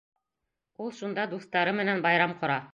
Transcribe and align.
Ул 0.85 0.89
шунда 1.01 1.27
дуҫтары 1.35 1.77
менән 1.83 2.05
байрам 2.09 2.39
ҡора. 2.43 2.61